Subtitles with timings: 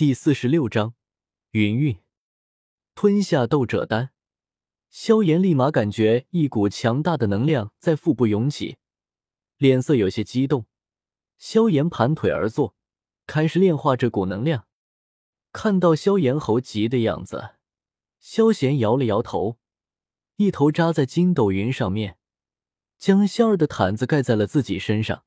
[0.00, 0.94] 第四十六章，
[1.50, 1.98] 云韵
[2.94, 4.12] 吞下斗者丹，
[4.88, 8.78] 萧炎立马感觉一股强大的能量在腹部涌起，
[9.58, 10.64] 脸色有些激动。
[11.36, 12.74] 萧炎盘腿而坐，
[13.26, 14.66] 开始炼化这股能量。
[15.52, 17.56] 看到萧炎猴急的样子，
[18.18, 19.58] 萧贤摇了摇头，
[20.36, 22.16] 一头扎在筋斗云上面，
[22.96, 25.24] 将仙儿的毯子盖在了自己身上。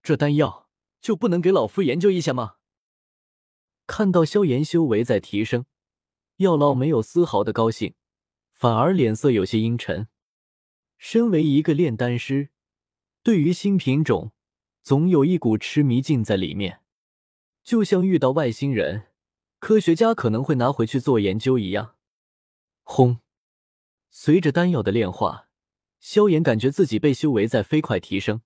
[0.00, 0.68] 这丹药
[1.00, 2.58] 就不能给老夫研究一下吗？
[3.90, 5.66] 看到萧炎修为在提升，
[6.36, 7.94] 药老没有丝毫的高兴，
[8.52, 10.06] 反而脸色有些阴沉。
[10.96, 12.50] 身为一个炼丹师，
[13.24, 14.30] 对于新品种，
[14.80, 16.82] 总有一股痴迷劲在里面，
[17.64, 19.08] 就像遇到外星人，
[19.58, 21.96] 科学家可能会拿回去做研究一样。
[22.84, 23.18] 轰！
[24.08, 25.48] 随着丹药的炼化，
[25.98, 28.42] 萧炎感觉自己被修为在飞快提升。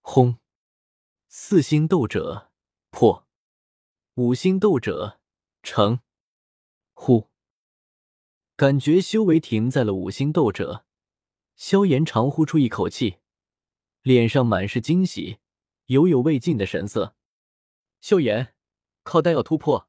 [0.00, 0.38] 轰！
[1.28, 2.50] 四星斗者
[2.90, 3.27] 破。
[4.18, 5.20] 五星斗者
[5.62, 6.00] 成，
[6.92, 7.28] 呼，
[8.56, 10.84] 感觉修为停在了五星斗者，
[11.54, 13.18] 萧炎长呼出一口气，
[14.02, 15.38] 脸上满是惊喜，
[15.86, 17.14] 犹有未尽的神色。
[18.00, 18.56] 萧炎，
[19.04, 19.88] 靠丹药突破，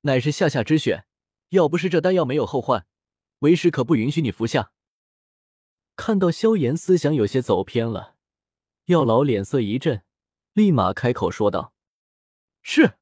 [0.00, 1.06] 乃是下下之选。
[1.50, 2.88] 要不是这丹药没有后患，
[3.38, 4.72] 为师可不允许你服下。
[5.94, 8.16] 看到萧炎思想有些走偏了，
[8.86, 10.02] 药老脸色一震，
[10.54, 11.72] 立马开口说道
[12.62, 12.96] ：“是。”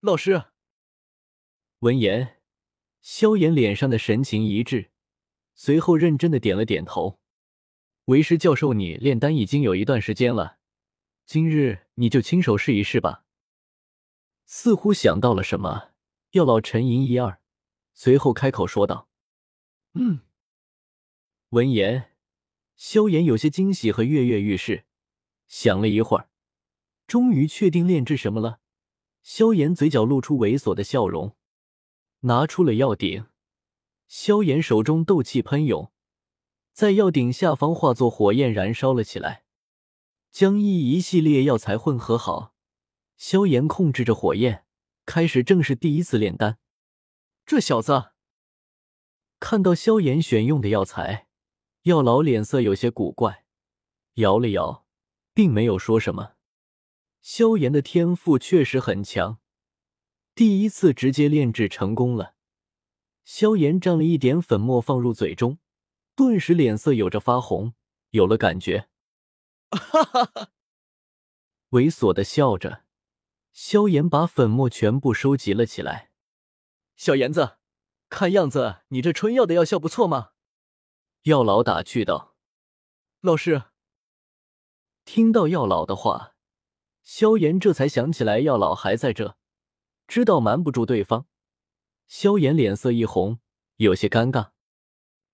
[0.00, 0.44] 老师
[1.80, 2.40] 闻言，
[3.00, 4.92] 萧炎脸上的神情一滞，
[5.56, 7.18] 随后认真的点了点头。
[8.04, 10.58] 为师教授你炼丹已经有一段时间了，
[11.26, 13.24] 今日你就亲手试一试吧。
[14.46, 15.90] 似乎想到了什么，
[16.30, 17.40] 药老沉吟一二，
[17.92, 19.08] 随后开口说道
[19.94, 20.20] ：“嗯。”
[21.50, 22.12] 闻言，
[22.76, 24.84] 萧炎有些惊喜和跃跃欲试，
[25.48, 26.30] 想了一会儿，
[27.08, 28.60] 终于确定炼制什么了。
[29.30, 31.36] 萧炎嘴角露出猥琐的笑容，
[32.20, 33.26] 拿出了药鼎。
[34.06, 35.92] 萧炎手中斗气喷涌，
[36.72, 39.44] 在药鼎下方化作火焰燃烧了起来。
[40.30, 42.54] 将一一系列药材混合好，
[43.18, 44.64] 萧炎控制着火焰，
[45.04, 46.58] 开始正式第一次炼丹。
[47.44, 48.12] 这小子
[49.38, 51.28] 看到萧炎选用的药材，
[51.82, 53.44] 药老脸色有些古怪，
[54.14, 54.86] 摇了摇，
[55.34, 56.37] 并没有说什么。
[57.20, 59.38] 萧炎的天赋确实很强，
[60.34, 62.34] 第一次直接炼制成功了。
[63.24, 65.58] 萧炎蘸了一点粉末放入嘴中，
[66.14, 67.74] 顿时脸色有着发红，
[68.10, 68.88] 有了感觉。
[69.70, 70.50] 哈哈哈！
[71.70, 72.84] 猥琐的笑着，
[73.52, 76.10] 萧炎把粉末全部收集了起来。
[76.96, 77.58] 小炎子，
[78.08, 80.30] 看样子你这春药的药效不错嘛？
[81.24, 82.36] 药老打趣道。
[83.20, 83.64] 老师
[85.04, 86.36] 听到药老的话。
[87.08, 89.38] 萧炎这才想起来药老还在这，
[90.06, 91.26] 知道瞒不住对方。
[92.06, 93.40] 萧炎脸色一红，
[93.76, 94.50] 有些尴尬。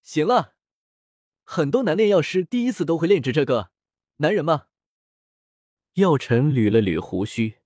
[0.00, 0.54] 行了，
[1.42, 3.72] 很多男炼药师第一次都会炼制这个，
[4.18, 4.66] 男人嘛。
[5.94, 7.58] 药尘捋了捋胡须，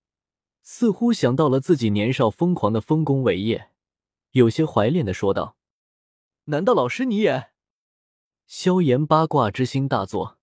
[0.62, 3.72] 似乎想到了自己年少疯狂的丰功伟业，
[4.30, 5.58] 有些怀恋的说道
[6.44, 7.50] ：“难道老师你也？”
[8.48, 10.38] 萧炎八卦之心大作，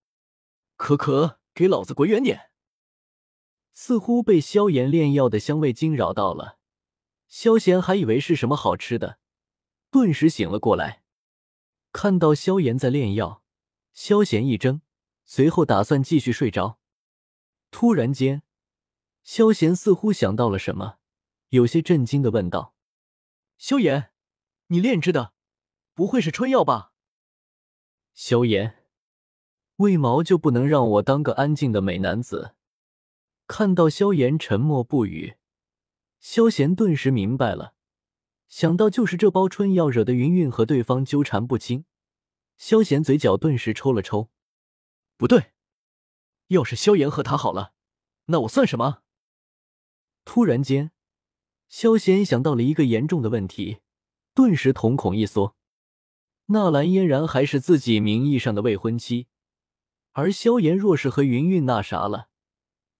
[0.76, 2.52] 可可，给老子滚远点！
[3.78, 6.58] 似乎被萧炎炼药的香味惊扰到了，
[7.28, 9.20] 萧炎还以为是什么好吃的，
[9.92, 11.04] 顿时醒了过来。
[11.92, 13.44] 看到萧炎在炼药，
[13.92, 14.80] 萧炎一怔，
[15.26, 16.80] 随后打算继续睡着。
[17.70, 18.44] 突然间，
[19.24, 21.00] 萧炎似乎想到了什么，
[21.50, 22.74] 有些震惊的问道
[23.60, 24.12] ：“萧炎，
[24.68, 25.34] 你炼制的
[25.94, 26.94] 不会是春药吧？”
[28.16, 28.86] 萧炎，
[29.76, 32.55] 为毛就不能让我当个安静的美男子？
[33.48, 35.36] 看到萧炎沉默不语，
[36.20, 37.76] 萧贤顿时明白了，
[38.48, 41.86] 想到就是这包春药惹得云韵和对方纠缠不清，
[42.58, 44.32] 萧贤嘴角顿时抽了抽。
[45.16, 45.52] 不对，
[46.48, 47.74] 要是萧炎和他好了，
[48.26, 49.04] 那我算什么？
[50.26, 50.92] 突然间，
[51.70, 53.78] 萧贤想到了一个严重的问题，
[54.34, 55.56] 顿时瞳孔一缩。
[56.48, 59.28] 纳兰嫣然还是自己名义上的未婚妻，
[60.14, 62.30] 而萧炎若是和云韵那啥了。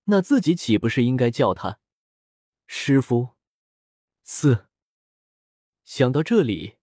[0.06, 1.80] 那自己岂不是应该叫他
[2.68, 3.30] 师傅？
[4.24, 4.68] 四
[5.84, 6.78] 想到这里，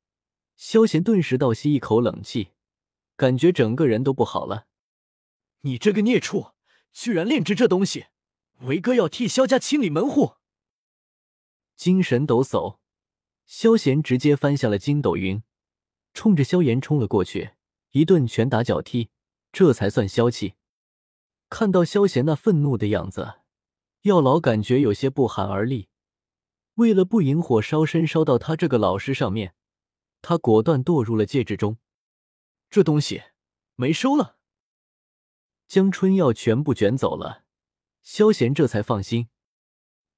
[0.57, 2.53] 萧贤顿时倒吸一口冷气，
[3.17, 4.67] 感觉整个人都不好了。
[5.63, 6.53] 你这个孽畜，
[6.93, 8.07] 居然炼制这东西！
[8.61, 10.37] 为哥要替萧家清理门户！
[11.75, 12.79] 精神抖擞，
[13.45, 15.43] 萧贤直接翻下了筋斗云，
[16.15, 17.53] 冲着萧炎冲了过去，
[17.91, 19.11] 一顿拳打脚踢，
[19.53, 20.55] 这才算消气。
[21.53, 23.35] 看到萧贤那愤怒的样子，
[24.05, 25.91] 药老感觉有些不寒而栗。
[26.77, 29.55] 为了不引火烧身，烧到他这个老师上面，
[30.23, 31.77] 他果断堕入了戒指中。
[32.71, 33.25] 这东西
[33.77, 34.39] 没收了，
[35.69, 37.45] 将春药全部卷走了，
[38.01, 39.29] 萧贤这才放心。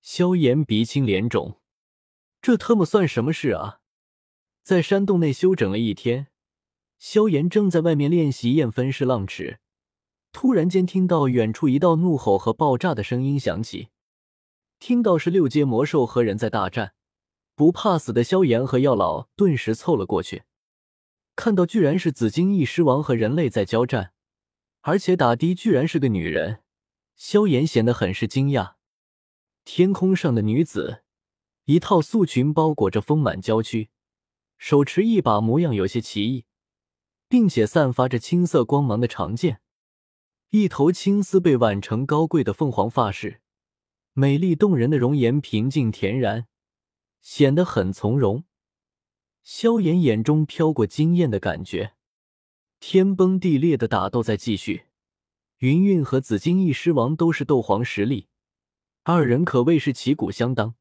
[0.00, 1.60] 萧炎鼻青脸肿，
[2.40, 3.80] 这特么算什么事啊？
[4.62, 6.28] 在山洞内休整了一天，
[6.96, 9.58] 萧炎正在外面练习燕分式浪尺，
[10.34, 13.88] 突然间听到远处一道怒吼和爆炸的声音响起。
[14.80, 16.92] 听到是六阶魔兽和人在大战，
[17.54, 20.42] 不怕死的萧炎和药老顿时凑了过去。
[21.36, 24.12] 看到居然是紫金翼狮王和人类在交战，
[24.82, 26.62] 而且打的居然是个女人，
[27.14, 28.74] 萧炎显得很是惊讶。
[29.64, 31.04] 天空上的女子，
[31.66, 33.88] 一套素裙包裹着丰满娇躯，
[34.58, 36.44] 手持一把模样有些奇异，
[37.28, 39.60] 并且散发着青色光芒的长剑，
[40.56, 43.40] 一头青丝被挽成高贵的凤凰发饰。
[44.12, 46.46] 美丽动人的容颜，平静恬然，
[47.20, 48.44] 显得很从容。
[49.42, 51.94] 萧炎眼中飘过惊艳的感觉。
[52.78, 54.84] 天崩地裂的打斗在继续，
[55.58, 58.28] 云韵和紫金翼狮王都是斗皇实力，
[59.02, 60.76] 二人可谓是旗鼓相当。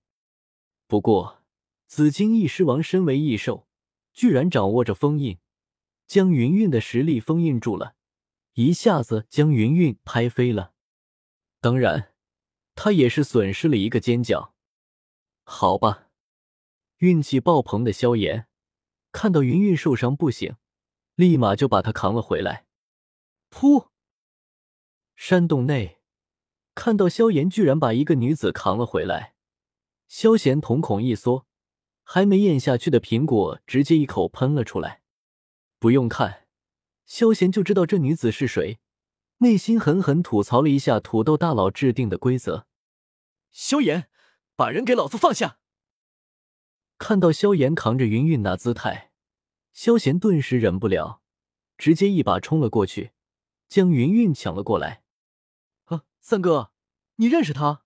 [0.86, 1.42] 不过，
[1.88, 3.68] 紫金翼狮王身为异兽，
[4.14, 5.40] 居然掌握着封印，
[6.06, 7.96] 将云韵的实力封印住了，
[8.54, 10.74] 一下子将云韵拍飞了。
[11.60, 12.10] 当然。
[12.76, 14.56] 他也是损失了一个尖角，
[15.44, 16.10] 好吧。
[16.98, 18.48] 运气爆棚的萧炎
[19.12, 20.56] 看到云云受伤不醒，
[21.14, 22.66] 立马就把他扛了回来。
[23.52, 23.90] 噗！
[25.16, 26.02] 山洞内
[26.74, 29.36] 看到萧炎居然把一个女子扛了回来，
[30.08, 31.46] 萧炎瞳孔一缩，
[32.04, 35.04] 还没咽下去的苹果直接一口喷了出来。
[35.78, 36.43] 不用看，
[37.06, 38.80] 萧炎就知道这女子是谁。
[39.40, 42.66] 内心狠狠吐槽了一下土豆大佬制定的规则
[43.52, 44.08] ：“萧炎，
[44.56, 45.58] 把人给老子放下！”
[46.98, 49.12] 看到萧炎扛着云韵那姿态，
[49.74, 51.22] 萧炎顿时忍不了，
[51.78, 53.12] 直接一把冲了过去，
[53.68, 55.04] 将云韵抢了过来。
[55.86, 56.72] “啊，三哥，
[57.16, 57.84] 你认识他？”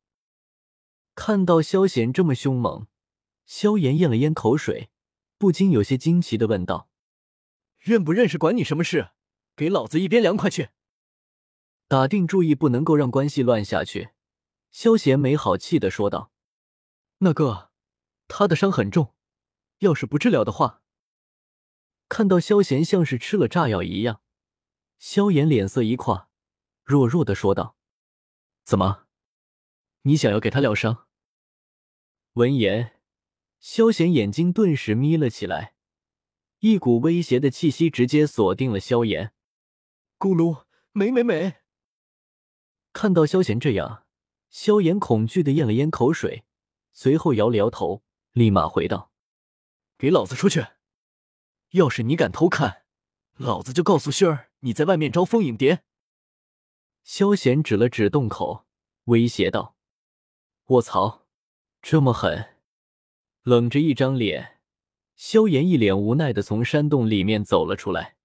[1.16, 2.86] 看到萧炎这么凶猛，
[3.48, 4.92] 萧炎咽了咽口水，
[5.40, 6.90] 不禁有些惊奇的问道
[7.88, 9.12] ：“认不认识管你什么事？
[9.56, 10.72] 给老子一边凉快去！”
[11.88, 14.10] 打定主意不能够让关系乱下去，
[14.72, 16.34] 萧贤没好气的说道
[17.20, 17.72] ：“那个，
[18.28, 19.16] 他的伤很重，
[19.80, 20.84] 要是不治疗的话。”
[22.10, 24.22] 看到萧贤像是吃了炸药一样，
[25.00, 26.30] 萧炎脸色一垮，
[26.84, 27.78] 弱弱的说道
[28.66, 29.08] ：“怎么，
[30.02, 31.08] 你想要给他疗伤？”
[32.36, 33.00] 闻言，
[33.62, 35.77] 萧贤眼睛顿时眯了起来，
[36.60, 39.34] 一股威胁的气息直接锁定了萧炎。
[40.18, 41.58] 咕噜，美美美！
[42.94, 44.06] 看到萧炎这样，
[44.50, 46.46] 萧炎恐惧的咽了咽口水，
[46.94, 49.12] 随后摇了摇头，立马回道
[50.00, 50.66] ：“给老子出去！
[51.72, 52.86] 要是你敢偷看，
[53.36, 55.84] 老子就告诉薰儿你在外面招蜂引蝶。”
[57.04, 58.66] 萧炎指了指洞口，
[59.04, 59.78] 威胁道
[60.68, 61.28] ：“卧槽，
[61.84, 62.56] 这么狠！”
[63.44, 64.57] 冷着一张脸，
[65.18, 68.16] 萧炎一脸无奈的从山洞里面走了出来。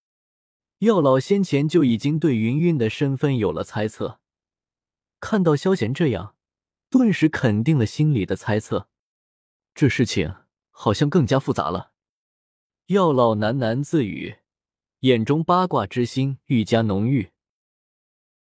[0.78, 4.20] 药老先前就已经对云云的身份有了猜测。
[5.18, 6.36] 看到萧贤这样，
[6.90, 8.88] 顿时肯定了心里的猜测。
[9.74, 10.34] 这事情
[10.70, 11.92] 好像更加复杂了。
[12.86, 14.36] 药老喃喃自语，
[15.00, 17.31] 眼中八卦之心愈加浓郁。